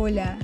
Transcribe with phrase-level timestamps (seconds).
[0.00, 0.38] Hola,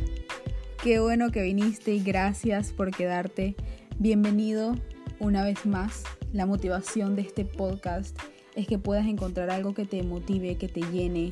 [0.82, 3.54] qué bueno que viniste y gracias por quedarte.
[4.00, 4.74] Bienvenido
[5.21, 6.03] una vez más.
[6.32, 8.19] La motivación de este podcast
[8.56, 11.29] es que puedas encontrar algo que te motive, que te llene,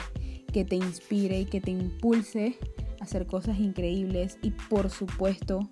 [0.52, 2.56] que te inspire y que te impulse
[3.00, 5.68] a hacer cosas increíbles y por supuesto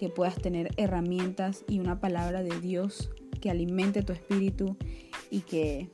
[0.00, 3.10] que puedas tener herramientas y una palabra de Dios
[3.40, 4.76] que alimente tu espíritu
[5.30, 5.88] y que,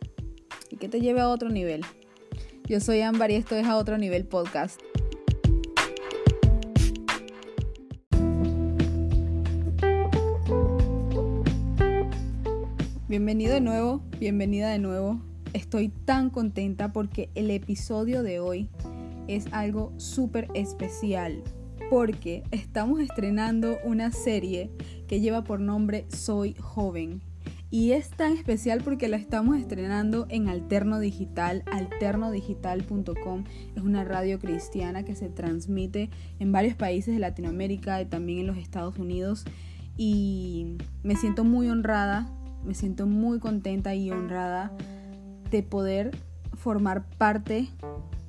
[0.71, 1.85] te lleve a otro nivel.
[2.65, 4.81] Yo soy Ámbar y esto es a otro nivel podcast.
[13.19, 15.21] Bienvenido de nuevo, bienvenida de nuevo.
[15.53, 18.69] Estoy tan contenta porque el episodio de hoy
[19.27, 21.43] es algo súper especial
[21.91, 24.71] porque estamos estrenando una serie
[25.09, 27.21] que lleva por nombre Soy joven.
[27.73, 33.45] Y es tan especial porque la estamos estrenando en Alterno Digital, alternodigital.com.
[33.75, 36.09] Es una radio cristiana que se transmite
[36.39, 39.45] en varios países de Latinoamérica y también en los Estados Unidos.
[39.97, 42.33] Y me siento muy honrada
[42.65, 44.73] me siento muy contenta y honrada
[45.51, 46.17] de poder
[46.55, 47.69] formar parte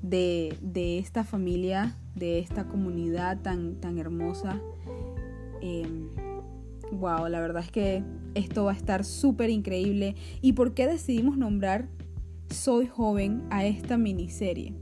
[0.01, 0.57] de,
[0.99, 4.61] esta familia, de esta comunidad tan, hermosa.
[6.91, 8.03] wow, em, la verdad es que
[8.35, 10.15] esto va a estar súper increíble.
[10.41, 11.87] ¿Y por qué decidimos nombrar
[12.49, 14.73] Soy joven a esta miniserie?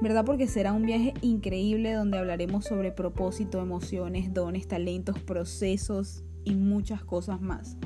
[0.00, 0.24] ¿Verdad?
[0.24, 7.04] Porque será un viaje increíble donde hablaremos sobre propósito, emociones, dones, talentos, procesos y muchas
[7.04, 7.76] cosas más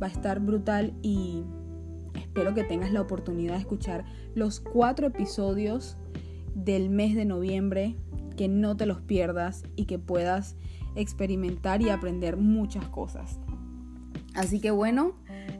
[0.00, 1.42] va a estar brutal y
[2.14, 5.96] espero que tengas la oportunidad de escuchar los cuatro episodios
[6.54, 7.96] del mes de noviembre,
[8.36, 10.56] que no te los pierdas y que puedas
[10.96, 13.38] experimentar y aprender muchas cosas.
[14.34, 15.14] Así que bueno,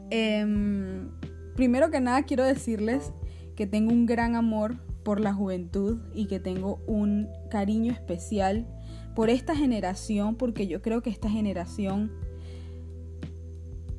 [0.09, 1.09] em,
[1.55, 3.13] primero que nada quiero decirles
[3.55, 8.67] que tengo un gran amor por la juventud y que tengo un cariño especial
[9.15, 12.11] por esta generación, porque yo creo que esta generación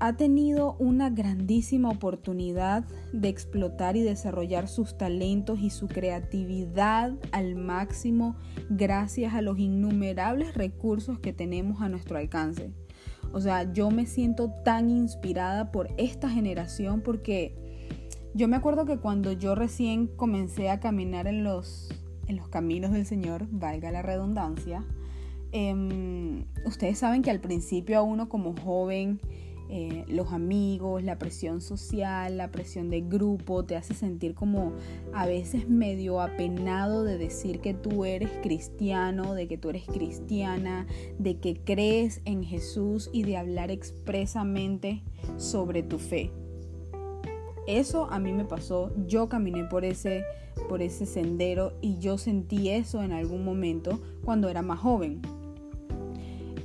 [0.04, 7.54] ha tenido una grandísima oportunidad de explotar y desarrollar sus talentos y su creatividad al
[7.54, 8.34] máximo
[8.68, 12.72] gracias a los innumerables recursos que tenemos a nuestro alcance.
[13.32, 17.54] O sea, yo me siento tan inspirada por esta generación porque
[18.34, 21.94] yo me acuerdo que cuando yo recién comencé a caminar en los,
[22.26, 24.84] en los caminos del Señor, valga la redundancia,
[25.52, 29.20] em, ustedes saben que al principio a uno como joven,
[29.74, 34.74] eh, los amigos, la presión social, la presión de grupo, te hace sentir como
[35.14, 40.86] a veces medio apenado de decir que tú eres cristiano, de que tú eres cristiana,
[41.18, 45.00] de que crees en Jesús y de hablar expresamente
[45.38, 46.30] sobre tu fe.
[47.66, 50.22] Eso a mí me pasó, yo caminé por ese,
[50.68, 55.22] por ese sendero y yo sentí eso en algún momento cuando era más joven.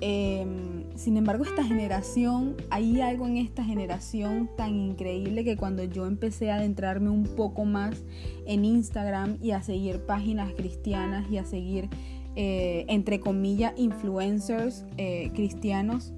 [0.01, 6.08] Em, sin embargo, esta generación, hay algo en esta generación tan increíble que cuando yo
[6.08, 8.03] empecé a adentrarme un poco más
[8.47, 11.88] en Instagram y a seguir páginas cristianas y a seguir,
[12.35, 16.13] eh, entre comillas, influencers eh, cristianos,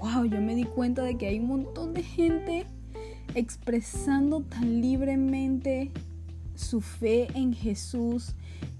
[0.00, 2.66] wow, yo me di cuenta de que hay un montón de gente
[3.36, 5.92] expresando tan libremente
[6.56, 8.34] su fe en Jesús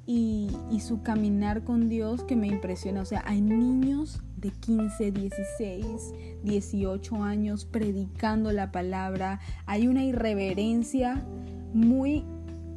[0.04, 3.02] y, y su caminar con Dios que me impresiona.
[3.02, 5.86] O sea, hay niños de 15, 16,
[6.42, 9.40] 18 años predicando la palabra.
[9.64, 11.24] Hay una irreverencia
[11.72, 12.24] muy,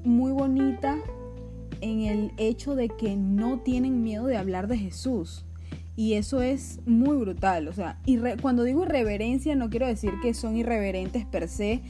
[0.05, 0.97] muy bonita
[1.81, 5.43] en el hecho de que no tienen miedo de hablar de Jesús.
[5.97, 7.67] Y eso es muy brutal.
[7.67, 7.99] O sea,
[8.41, 11.81] cuando digo irreverencia no quiero decir que son irreverentes per se,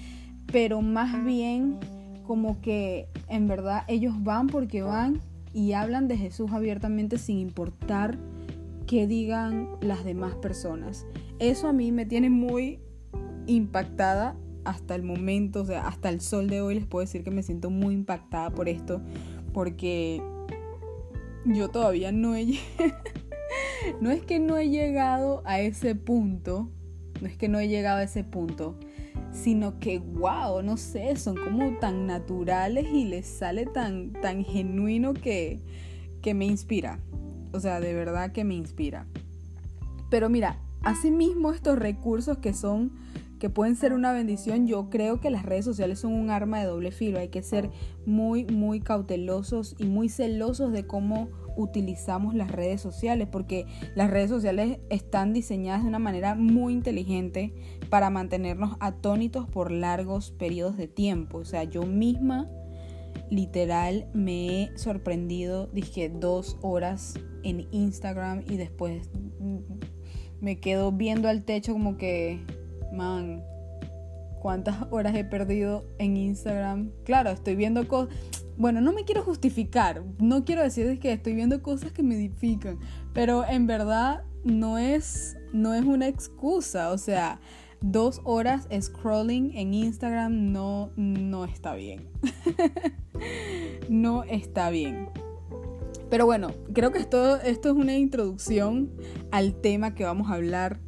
[0.51, 1.77] pero más bien
[2.25, 5.21] como que en verdad ellos van porque van
[5.53, 8.17] y hablan de Jesús abiertamente sin importar
[8.87, 11.05] que digan las demás personas.
[11.39, 12.79] Eso a mí me tiene muy
[13.45, 17.31] impactada hasta el momento, o sea, hasta el sol de hoy les puedo decir que
[17.31, 19.01] me siento muy impactada por esto,
[19.53, 20.21] porque
[21.45, 22.59] yo todavía no he...
[24.01, 26.69] no es que no he llegado a ese punto,
[27.21, 28.77] no es que no he llegado a ese punto,
[29.31, 35.13] sino que, wow, no sé, son como tan naturales y les sale tan, tan genuino
[35.13, 35.59] que,
[36.21, 36.99] que me inspira.
[37.51, 39.05] O sea, de verdad que me inspira.
[40.09, 42.91] Pero mira, asimismo estos recursos que son
[43.39, 46.65] que pueden ser una bendición, yo creo que las redes sociales son un arma de
[46.65, 47.19] doble filo.
[47.19, 47.69] Hay que ser
[48.05, 53.65] muy, muy cautelosos y muy celosos de cómo utilizamos las redes sociales, porque
[53.95, 57.53] las redes sociales están diseñadas de una manera muy inteligente
[57.89, 61.39] para mantenernos atónitos por largos periodos de tiempo.
[61.39, 62.47] O sea, yo misma
[63.29, 69.09] literal me he sorprendido, dije dos horas en Instagram y después
[70.39, 72.39] me quedo viendo al techo como que,
[72.91, 73.43] man,
[74.41, 76.91] ¿cuántas horas he perdido en Instagram?
[77.03, 78.15] Claro, estoy viendo cosas...
[78.57, 82.79] Bueno, no me quiero justificar, no quiero decir que estoy viendo cosas que me edifican,
[83.13, 87.39] pero en verdad no es, no es una excusa, o sea,
[87.81, 92.07] dos horas scrolling en Instagram no, no está bien.
[93.89, 95.09] no está bien.
[96.09, 98.91] Pero bueno, creo que esto, esto es una introducción
[99.31, 100.79] al tema que vamos a hablar.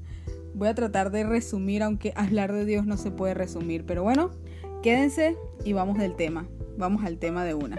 [0.53, 3.85] Voy a tratar de resumir, aunque hablar de Dios no se puede resumir.
[3.85, 4.31] Pero bueno,
[4.81, 6.47] quédense y vamos del tema.
[6.77, 7.77] Vamos al tema de una.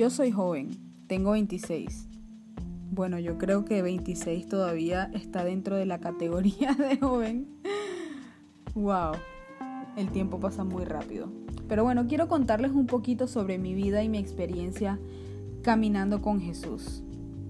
[0.00, 0.70] Yo soy joven,
[1.08, 2.08] tengo 26.
[2.90, 7.60] Bueno, yo creo que 26 todavía está dentro de la categoría de joven.
[8.74, 9.12] Wow,
[9.98, 11.30] el tiempo pasa muy rápido.
[11.68, 14.98] Pero bueno, quiero contarles un poquito sobre mi vida y mi experiencia
[15.60, 17.02] caminando con Jesús.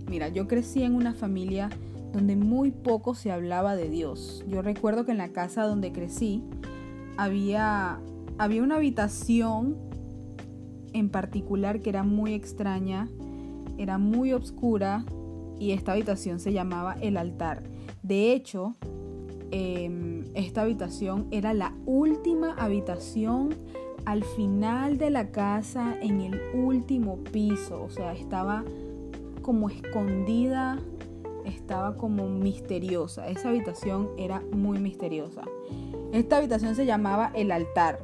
[0.08, 1.70] Mira, yo crecí en una familia
[2.12, 4.44] donde muy poco se hablaba de Dios.
[4.48, 6.42] Yo recuerdo que en la casa donde crecí
[7.16, 8.00] había,
[8.38, 9.88] había una habitación
[10.92, 13.08] en particular que era muy extraña,
[13.78, 15.04] era muy oscura
[15.58, 17.62] y esta habitación se llamaba el altar.
[18.02, 18.74] De hecho,
[19.50, 23.54] em, esta habitación era la última habitación
[24.04, 28.64] al final de la casa en el último piso, o sea, estaba
[29.42, 30.78] como escondida,
[31.44, 33.28] estaba como misteriosa.
[33.28, 35.42] Esa habitación era muy misteriosa.
[36.12, 38.00] Esta habitación se llamaba el altar.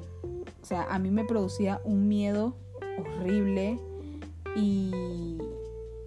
[0.62, 2.56] O sea, a mí me producía un miedo
[2.98, 3.78] horrible
[4.54, 5.38] y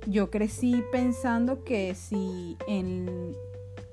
[0.08, 3.34] yo crecí pensando que si en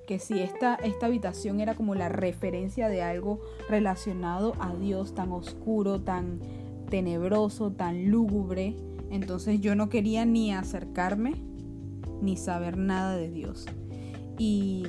[0.06, 5.32] que si esta, esta habitación era como la referencia de algo relacionado a Dios tan
[5.32, 6.40] oscuro, tan
[6.88, 8.76] tenebroso, tan lúgubre,
[9.10, 11.34] entonces yo no quería ni acercarme
[12.22, 13.66] ni saber nada de Dios.
[14.38, 14.84] Y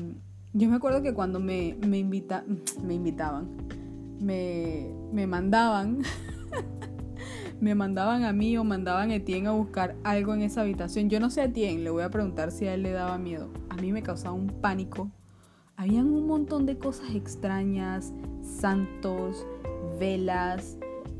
[0.54, 2.44] yo me acuerdo que cuando me, me, invita,
[2.83, 3.50] me invitaban,
[4.19, 6.04] me, me mandaban
[7.59, 11.09] me mandaban a mí o mandaban a Etienne a buscar algo en esa habitación.
[11.09, 13.50] Yo no sé a Etienne, le voy a preguntar si a él le daba miedo.
[13.69, 15.09] A mí me causaba un pánico.
[15.75, 19.45] Habían un montón de cosas extrañas, santos,
[20.00, 20.77] velas,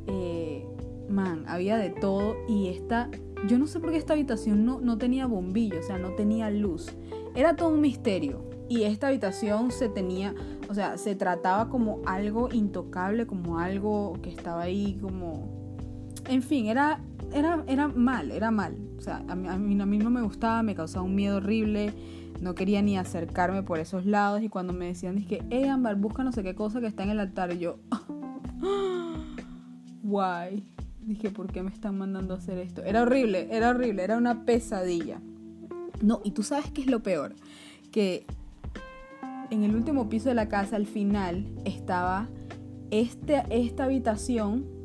[0.08, 0.66] eh,
[1.10, 2.36] man, había de todo.
[2.48, 3.10] Y esta,
[3.48, 6.50] yo no sé por qué esta habitación no, no tenía bombillo, o sea, no tenía
[6.50, 6.96] luz.
[7.36, 8.48] Era todo un misterio.
[8.70, 10.36] Y esta habitación se tenía,
[10.70, 15.57] o sea, se trataba como algo intocable, como algo que estaba ahí como
[16.28, 17.00] en fin, era,
[17.34, 18.76] era, era mal, era mal.
[18.98, 21.94] O sea, a mí, a mí, no me gustaba, me causaba un miedo horrible.
[22.42, 24.42] No quería ni acercarme por esos lados.
[24.42, 27.10] Y cuando me decían, dije, hey Ambar, busca no sé qué cosa que está en
[27.10, 27.54] el altar.
[27.54, 27.80] Y yo,
[30.04, 30.66] guay.
[31.02, 32.84] Dije, ¿por qué me están mandando a hacer esto?
[32.84, 35.22] Era horrible, era horrible, era una pesadilla.
[36.02, 37.34] No, y tú sabes qué es lo peor.
[37.92, 38.26] Que
[39.50, 42.28] en el último piso de la casa, al final, estaba
[42.92, 44.77] este, esta habitación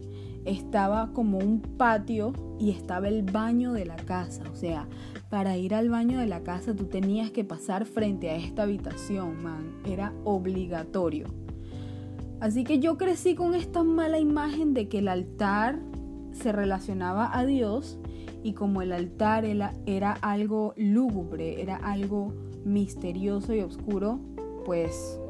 [0.44, 4.44] estaba como un patio y estaba el baño de la casa.
[4.52, 4.88] O sea,
[5.30, 9.42] para ir al baño de la casa tú tenías que pasar frente a esta habitación,
[9.42, 9.76] man.
[9.86, 11.26] Era obligatorio.
[12.40, 15.78] Así que yo crecí con esta mala imagen de que el altar
[16.32, 17.98] se relacionaba a Dios
[18.42, 22.32] y como el altar era, algo lúgubre, era algo
[22.64, 24.18] misterioso y oscuro,
[24.64, 25.20] pues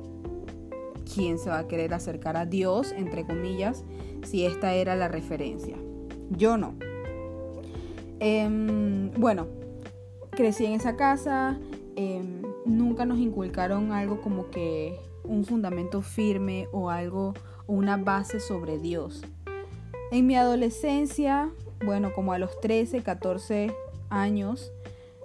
[1.14, 3.85] ¿quién se va a querer acercar a Dios, entre comillas,
[4.23, 5.76] si esta era la referencia?
[6.31, 6.75] Yo no.
[8.21, 9.47] Em, bueno,
[10.31, 11.59] crecí en esa casa,
[11.97, 17.35] em, nunca nos inculcaron algo como que un fundamento firme o algo,
[17.67, 19.23] una base sobre Dios.
[20.11, 21.50] En mi adolescencia,
[21.85, 23.75] bueno, como a los 13, 14
[24.11, 24.73] años,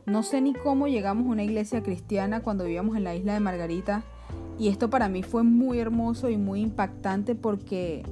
[0.06, 3.42] no sé ni cómo llegamos a una iglesia cristiana cuando vivíamos en la isla de
[3.42, 4.04] Margarita
[4.60, 8.04] y esto para mí fue muy hermoso y muy impactante porque,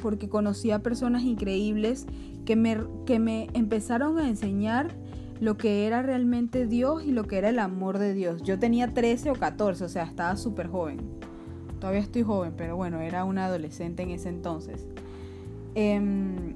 [0.00, 2.06] porque conocí a personas increíbles
[2.44, 4.94] que me, que me empezaron a enseñar
[5.40, 8.42] lo que era realmente Dios y lo que era el amor de Dios.
[8.42, 10.98] Yo tenía 13 o 14, o sea, estaba súper joven.
[11.80, 14.86] Todavía estoy joven, pero bueno, era una adolescente en ese entonces.
[15.74, 16.54] Em,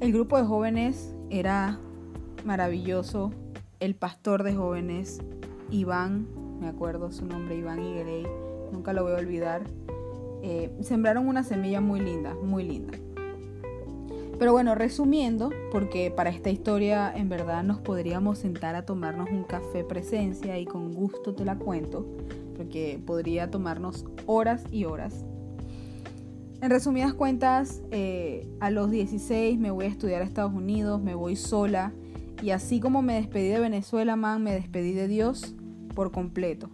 [0.00, 1.78] el grupo de jóvenes era
[2.44, 3.32] maravilloso.
[3.80, 5.20] El pastor de jóvenes,
[5.70, 6.26] Iván,
[6.60, 8.26] me acuerdo su nombre, Iván Higuerey,
[8.72, 9.62] nunca lo voy a olvidar.
[10.42, 12.92] Eh, sembraron una semilla muy linda, muy linda.
[14.38, 19.44] Pero bueno, resumiendo, porque para esta historia en verdad nos podríamos sentar a tomarnos un
[19.44, 22.04] café presencia y con gusto te la cuento,
[22.56, 25.24] porque podría tomarnos horas y horas.
[26.60, 31.14] En resumidas cuentas, eh, a los 16 me voy a estudiar a Estados Unidos, me
[31.14, 31.92] voy sola
[32.42, 35.54] y así como me despedí de Venezuela, man, me despedí de Dios
[35.94, 36.68] por completo.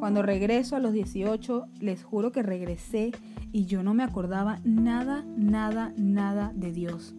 [0.00, 3.12] Cuando regreso a los 18, les juro que regresé
[3.52, 7.14] y yo no me acordaba nada, nada, nada de Dios.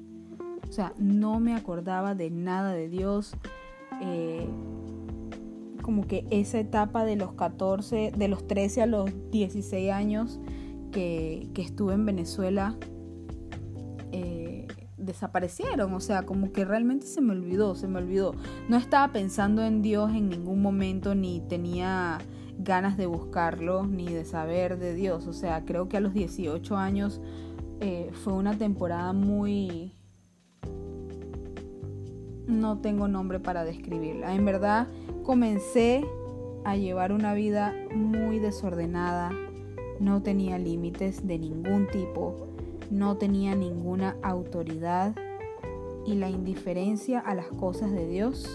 [0.68, 3.38] O sea, no me acordaba de nada de Dios.
[4.02, 4.50] Eh,
[5.84, 10.40] como que esa etapa de los 14, de los 13 a los 16 años
[10.92, 12.78] que, estuve en Venezuela,
[14.12, 15.94] eh, desaparecieron.
[15.94, 18.34] O sea, como que realmente se me olvidó, se me olvidó.
[18.70, 22.18] No estaba pensando en Dios en ningún momento, ni tenía
[22.60, 25.28] ganas de buscarlo, ni de saber de Dios.
[25.28, 27.22] O sea, creo que a los 18 años
[27.80, 29.94] eh, fue una temporada muy
[32.48, 34.36] no tengo nombre para describirla.
[34.36, 34.88] En verdad
[35.24, 36.06] comencé
[36.64, 39.32] a llevar una vida muy desordenada,
[40.00, 42.50] no tenía límites de ningún tipo,
[42.90, 45.16] no tenía ninguna autoridad
[46.06, 48.48] y la indiferencia a las cosas de Dios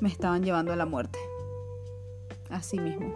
[0.00, 1.18] me estaban llevando a la muerte.
[2.52, 3.14] Así mismo.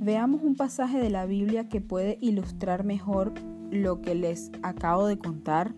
[0.00, 3.32] Veamos un pasaje de la Biblia que puede ilustrar mejor
[3.70, 5.74] lo que les acabo de contar.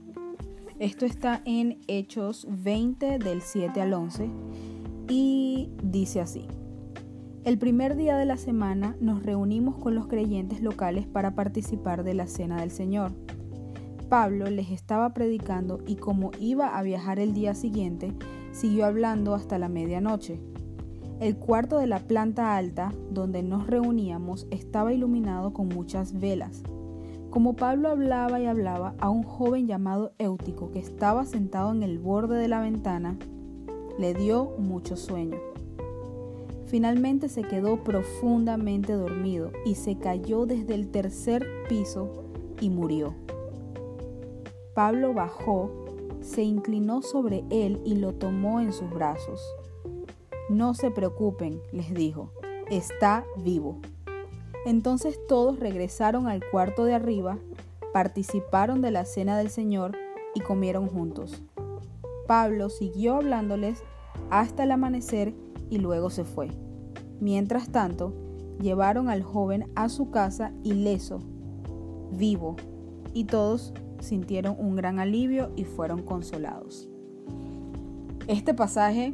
[0.79, 4.29] Esto está en Hechos 20 del 7 al 11
[5.09, 6.47] y dice así.
[7.45, 12.15] El primer día de la semana nos reunimos con los creyentes locales para participar de
[12.15, 13.13] la Cena del Señor.
[14.09, 18.13] Pablo les estaba predicando y como iba a viajar el día siguiente,
[18.53, 20.41] siguió hablando hasta la medianoche.
[21.19, 26.63] El cuarto de la planta alta, donde nos reuníamos, estaba iluminado con muchas velas.
[27.31, 31.99] Como Pablo hablaba y hablaba, a un joven llamado Éutico, que estaba sentado en el
[31.99, 33.19] borde de la ventana,
[33.99, 35.39] le dio mucho sueño.
[36.67, 42.25] Finalmente se quedó profundamente dormido y se cayó desde el tercer piso
[42.61, 43.26] y murió.
[44.77, 45.71] Pablo bajó,
[46.21, 49.41] se inclinó sobre él y lo tomó en sus brazos.
[50.51, 52.31] No se preocupen, les dijo,
[52.69, 53.79] está vivo.
[54.67, 57.39] Entonces todos regresaron al cuarto de arriba,
[57.95, 59.97] participaron de la cena del Señor
[60.35, 61.43] y comieron juntos.
[62.27, 63.83] Pablo siguió hablándoles
[64.29, 65.33] hasta el amanecer
[65.71, 66.51] y luego se fue.
[67.19, 68.13] Mientras tanto,
[68.61, 71.21] llevaron al joven a su casa ileso,
[72.13, 72.57] vivo,
[73.15, 76.89] y todos sintieron un gran alivio y fueron consolados.
[78.29, 79.13] Este pasaje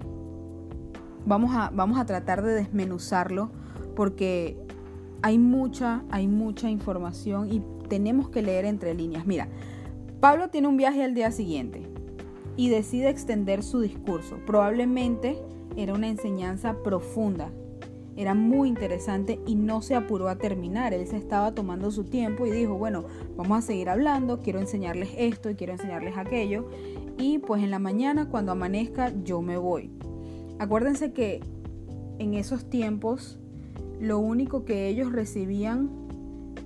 [1.24, 3.50] Vamos a, vamos a tratar de desmenuzarlo
[3.94, 4.56] porque
[5.22, 9.24] hay mucha, hay mucha información y tenemos que leer entre líneas.
[9.24, 9.48] Mira,
[10.20, 11.82] Pablo tiene un viaje al día siguiente
[12.56, 14.38] y decide extender su discurso.
[14.46, 15.38] Probablemente
[15.76, 17.50] era una enseñanza profunda,
[18.16, 20.92] era muy interesante y no se apuró a terminar.
[20.92, 23.04] Él se estaba tomando su tiempo y dijo, bueno,
[23.36, 26.68] vamos a seguir hablando, quiero enseñarles esto y quiero enseñarles aquello.
[27.18, 29.90] Y pues en la mañana, cuando amanezca, yo me voy.
[30.58, 31.40] Acuérdense que
[32.18, 33.38] en esos tiempos
[34.00, 35.90] lo único que ellos recibían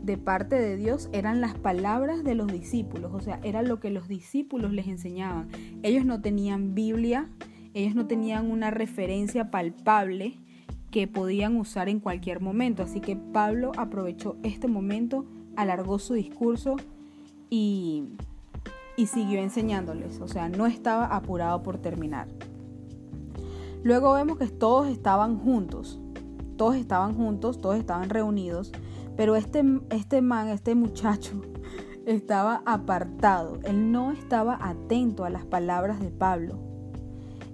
[0.03, 3.91] de parte de Dios eran las palabras de los discípulos, o sea, era lo que
[3.91, 5.49] los discípulos les enseñaban.
[5.83, 7.29] Ellos no tenían Biblia,
[7.75, 10.39] ellos no tenían una referencia palpable
[10.97, 16.77] que podían usar en cualquier momento, así que Pablo aprovechó este momento, alargó su discurso
[17.51, 18.05] y,
[18.97, 22.29] y siguió enseñándoles, o sea, no estaba apurado por terminar.
[23.83, 26.01] Luego vemos que todos estaban juntos,
[26.57, 28.73] todos estaban juntos, todos estaban reunidos,
[29.19, 31.43] pero este, este man, este muchacho,
[32.07, 36.59] estaba apartado, él no estaba atento a las palabras de Pablo.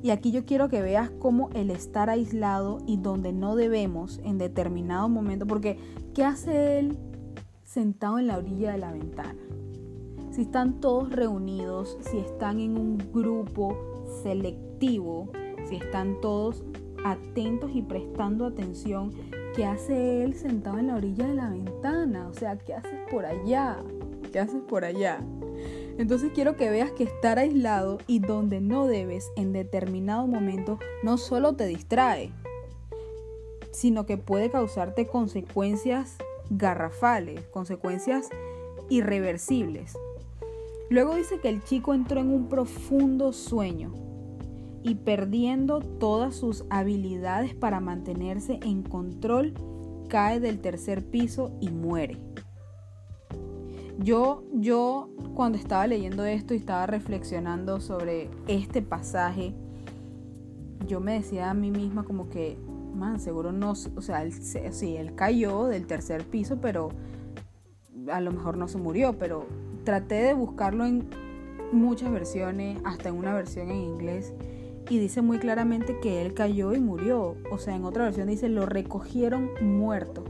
[0.03, 4.37] Y aquí yo quiero que veas cómo el estar aislado y donde no debemos en
[4.37, 5.79] determinado momento, porque
[6.13, 6.99] ¿qué hace él
[7.63, 9.39] sentado en la orilla de la ventana?
[10.33, 13.77] Si están todos reunidos, si están en un grupo
[14.25, 15.31] selectivo,
[15.69, 16.65] si están todos
[17.05, 19.13] atentos y prestando atención,
[19.55, 22.27] ¿qué hace él sentado en la orilla de la ventana?
[22.29, 23.77] O sea, ¿qué haces por allá?
[24.33, 25.21] ¿Qué haces por allá?
[25.99, 31.19] Entonces quiero que veas que estar aislado y donde no debes en determinado momento no
[31.19, 32.33] solo te distrae,
[33.73, 36.17] sino que puede causarte consecuencias
[36.51, 38.29] garrafales, consecuencias
[38.89, 39.97] irreversibles.
[40.91, 43.95] Luego dice que el chico entró en un profundo sueño
[44.83, 49.55] y perdiendo todas sus habilidades para mantenerse en control,
[50.09, 52.19] cae del tercer piso y muere.
[53.99, 59.55] Yo, yo cuando estaba leyendo esto y estaba reflexionando sobre este pasaje,
[60.87, 62.59] yo me decía a mí misma como que,
[62.95, 66.91] man, seguro no, o sea, él, sí, él cayó del tercer piso, pero
[68.11, 69.47] a lo mejor no se murió, pero
[69.85, 71.09] traté de buscarlo en
[71.73, 74.35] muchas versiones, hasta en una versión en inglés,
[74.91, 77.37] y dice muy claramente que él cayó y murió.
[77.51, 80.25] O sea, en otra versión dice, lo recogieron muerto.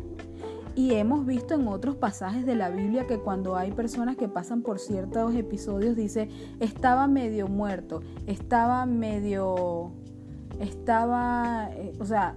[0.75, 4.63] Y hemos visto en otros pasajes de la Biblia que cuando hay personas que pasan
[4.63, 6.29] por ciertos episodios, dice,
[6.61, 9.93] estaba medio muerto, estaba medio,
[10.61, 12.35] estaba, eh, o sea,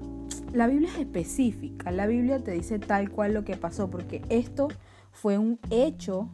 [0.54, 4.68] la Biblia es específica, la Biblia te dice tal cual lo que pasó, porque esto
[5.12, 6.30] fue un hecho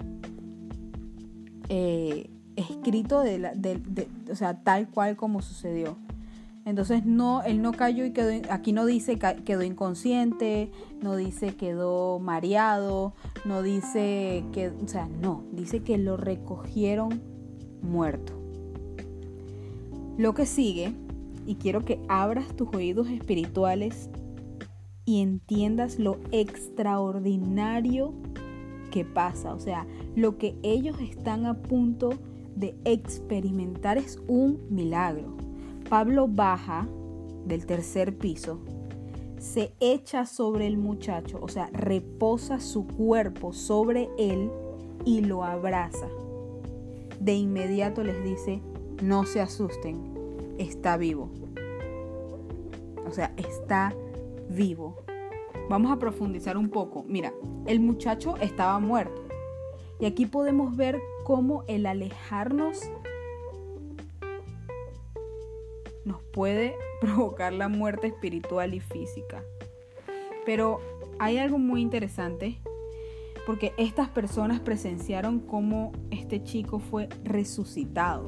[1.70, 3.53] eh, escrito de, la,
[4.31, 5.98] o sea, tal cual como sucedió.
[6.63, 12.20] Entonces no, él no cayó y quedó, aquí no dice quedó inconsciente, no dice quedó
[12.20, 13.13] mareado,
[13.46, 17.22] no dice que, o sea, no, dice que lo recogieron
[17.82, 18.34] muerto.
[20.18, 20.94] Lo que sigue,
[21.48, 24.10] y quiero que abras tus oídos espirituales
[25.03, 28.13] y entiendas lo extraordinario
[28.91, 32.12] que pasa, o sea, lo que ellos están a punto
[32.56, 35.40] de experimentar es un milagro.
[35.91, 36.88] Pablo baja
[37.43, 38.62] del tercer piso,
[39.39, 44.50] se echa sobre el muchacho, o sea, reposa su cuerpo sobre él
[45.03, 46.07] y lo abraza.
[47.19, 48.62] De inmediato les dice,
[49.03, 51.29] no se asusten, está vivo.
[53.05, 53.93] O sea, está
[54.50, 54.95] vivo.
[55.69, 57.03] Vamos a profundizar un poco.
[57.05, 57.33] Mira,
[57.65, 59.24] el muchacho estaba muerto.
[60.00, 62.79] Y aquí podemos ver cómo el alejarnos
[66.05, 69.43] nos puede provocar la muerte espiritual y física.
[70.46, 70.79] Pero
[71.20, 72.60] hay algo muy interesante
[73.46, 78.27] porque estas personas presenciaron cómo este chico fue resucitado.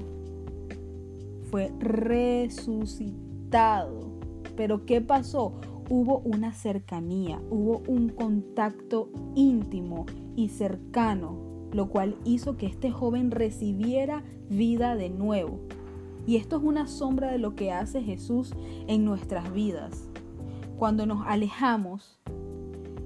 [1.50, 3.20] Fue resucitado.
[4.56, 5.60] Pero ¿qué pasó?
[5.90, 13.32] Hubo una cercanía, hubo un contacto íntimo y cercano lo cual hizo que este joven
[13.32, 15.60] recibiera vida de nuevo.
[16.26, 18.54] Y esto es una sombra de lo que hace Jesús
[18.88, 20.10] en nuestras vidas.
[20.78, 22.20] Cuando nos alejamos,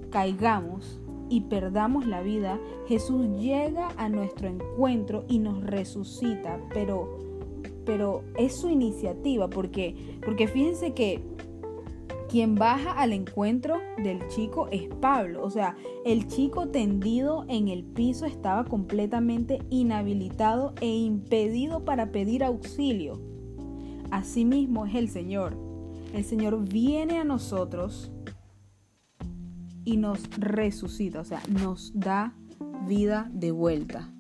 [0.09, 0.99] caigamos
[1.29, 7.25] y perdamos la vida, Jesús llega a nuestro encuentro y nos resucita, pero
[7.85, 11.21] pero es su iniciativa porque porque fíjense que
[12.29, 15.43] quien baja al encuentro del chico es Pablo.
[15.43, 22.43] O sea, el chico tendido en el piso estaba completamente inhabilitado e impedido para pedir
[22.43, 23.21] auxilio.
[24.11, 25.57] Asimismo es el Señor.
[26.13, 28.11] El Señor viene a nosotros
[29.83, 32.33] y nos resucita, o sea, nos da
[32.87, 34.11] vida de vuelta.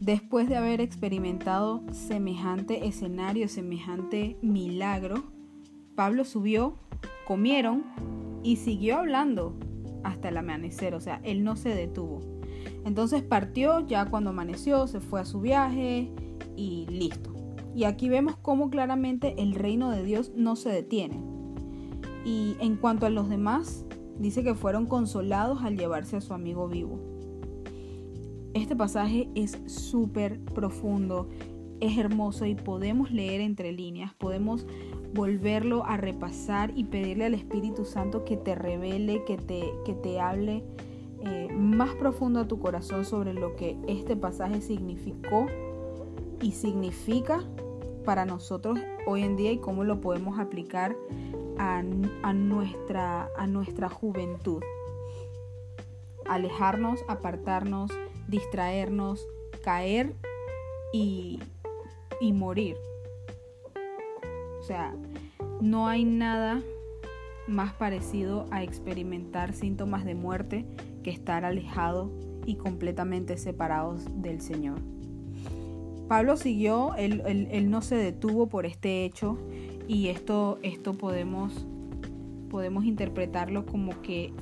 [0.00, 5.24] Después de haber experimentado semejante escenario, semejante milagro,
[5.94, 6.74] Pablo subió,
[7.26, 7.84] comieron
[8.42, 9.54] y siguió hablando
[10.04, 12.20] hasta el amanecer, o sea, él no se detuvo.
[12.84, 16.12] Entonces partió ya cuando amaneció, se fue a su viaje
[16.56, 17.34] y listo.
[17.74, 21.20] Y aquí vemos cómo claramente el reino de Dios no se detiene.
[22.24, 23.84] Y en cuanto a los demás,
[24.18, 27.15] dice que fueron consolados al llevarse a su amigo vivo.
[28.56, 31.28] Este pasaje es súper profundo,
[31.80, 34.66] es hermoso y podemos leer entre líneas, podemos
[35.12, 40.20] volverlo a repasar y pedirle al Espíritu Santo que te revele, que te, que te
[40.20, 40.64] hable
[41.20, 45.48] eh, más profundo a tu corazón sobre lo que este pasaje significó
[46.40, 47.44] y significa
[48.06, 50.96] para nosotros hoy en día y cómo lo podemos aplicar
[51.58, 51.82] a,
[52.22, 54.62] a, nuestra, a nuestra juventud.
[56.24, 57.90] Alejarnos, apartarnos,
[58.28, 59.26] distraernos,
[59.62, 60.14] caer
[60.92, 61.40] y,
[62.20, 62.76] y morir.
[64.60, 64.94] O sea,
[65.60, 66.62] no hay nada
[67.46, 70.66] más parecido a experimentar síntomas de muerte
[71.02, 72.10] que estar alejado
[72.44, 74.80] y completamente separados del Señor.
[76.08, 79.38] Pablo siguió, él, él, no se detuvo por este hecho
[79.88, 81.66] y esto, esto podemos,
[82.48, 84.32] podemos interpretarlo como que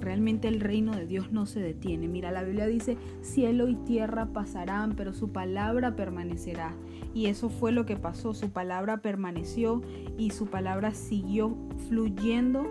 [0.00, 2.08] Realmente el reino de Dios no se detiene.
[2.08, 6.74] Mira, la Biblia dice, cielo y tierra pasarán, pero su palabra permanecerá.
[7.14, 8.34] Y eso fue lo que pasó.
[8.34, 9.82] Su palabra permaneció
[10.16, 11.56] y su palabra siguió
[11.88, 12.66] fluyendo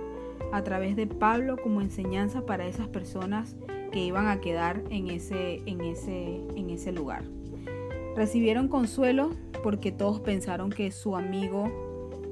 [0.51, 3.55] a través de Pablo como enseñanza para esas personas
[3.91, 7.23] que iban a quedar en ese, en ese, en ese lugar.
[8.15, 9.31] Recibieron consuelo
[9.63, 11.88] porque todos pensaron que su amigo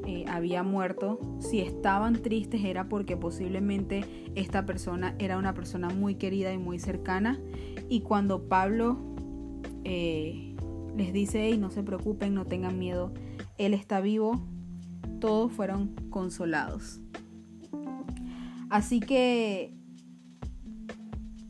[0.07, 1.19] eh, había muerto.
[1.39, 6.79] Si estaban tristes era porque posiblemente esta persona era una persona muy querida y muy
[6.79, 7.37] cercana.
[7.89, 8.97] Y cuando Pablo
[9.83, 10.55] eh,
[10.95, 13.13] les dice, y no se preocupen, no tengan miedo,
[13.57, 14.39] Él está vivo,
[15.19, 17.01] todos fueron consolados.
[18.69, 19.73] Así que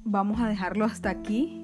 [0.03, 1.63] vamos a dejarlo hasta aquí.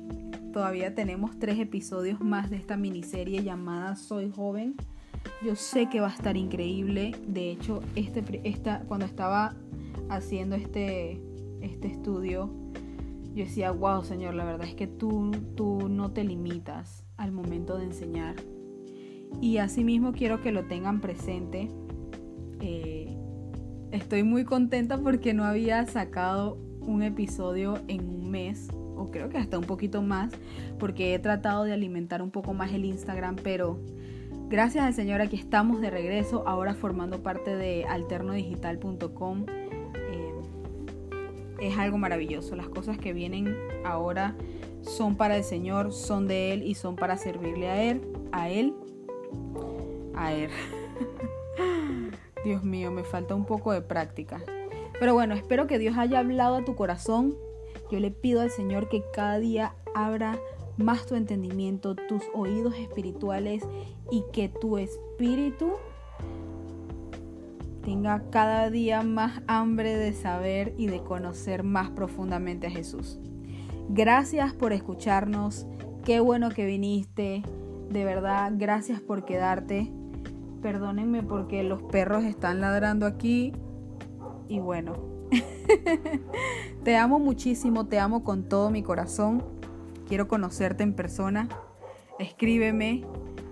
[0.51, 4.75] Todavía tenemos tres episodios más de esta miniserie llamada Soy joven.
[5.43, 7.15] Yo sé que va a estar increíble.
[7.27, 9.55] De hecho, este, esta, cuando estaba
[10.09, 11.21] haciendo este,
[11.61, 12.49] este estudio,
[13.33, 17.77] yo decía, wow, Señor, la verdad es que tú, tú no te limitas al momento
[17.77, 18.35] de enseñar.
[19.41, 21.69] Y asimismo quiero que lo tengan presente.
[22.61, 23.17] Eh,
[23.91, 29.37] estoy muy contenta porque no había sacado un episodio en un mes o creo que
[29.37, 30.31] hasta un poquito más,
[30.79, 33.79] porque he tratado de alimentar un poco más el Instagram, pero
[34.53, 39.45] gracias al Señor aquí estamos de regreso, ahora formando parte de alternodigital.com.
[39.95, 40.33] Eh,
[41.59, 44.35] es algo maravilloso, las cosas que vienen ahora
[44.83, 48.75] son para el Señor, son de Él y son para servirle a Él, a Él,
[50.13, 50.51] a Él.
[52.45, 54.39] Dios mío, me falta un poco de práctica.
[54.99, 57.35] Pero bueno, espero que Dios haya hablado a tu corazón
[57.93, 60.39] yo le pido al Señor que cada día abra
[60.77, 63.63] más tu entendimiento, tus oídos espirituales
[64.11, 65.73] y que tu espíritu
[67.83, 73.19] tenga cada día más hambre de saber y de conocer más profundamente a Jesús.
[73.89, 75.67] Gracias por escucharnos,
[76.05, 77.43] qué bueno que viniste,
[77.89, 79.91] de verdad, gracias por quedarte.
[80.61, 83.51] Perdónenme porque los perros están ladrando aquí
[84.47, 84.93] y bueno,
[86.83, 89.43] te amo muchísimo, te amo con todo mi corazón.
[90.07, 91.49] Quiero conocerte en persona.
[92.19, 93.03] Escríbeme.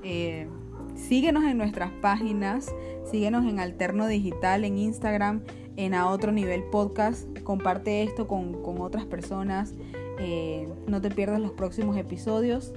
[0.04, 0.48] Eh,
[0.96, 2.74] síguenos en nuestras páginas.
[3.10, 5.42] Síguenos en Alterno Digital, en Instagram,
[5.76, 7.28] en A Otro Nivel Podcast.
[7.44, 9.74] Comparte esto con, otras personas.
[10.20, 12.74] Eh, no te pierdas los próximos episodios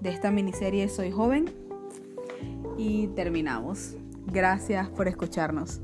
[0.00, 1.46] de esta miniserie Soy Joven.
[2.76, 3.96] Y terminamos.
[4.26, 5.80] Gracias por escucharnos.